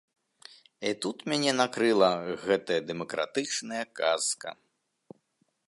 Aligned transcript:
І 0.91 0.93
тут 1.05 1.17
мяне 1.33 1.51
накрыла 1.61 2.09
гэтая 2.45 2.79
дэмакратычная 2.89 3.83
казка! 4.01 4.49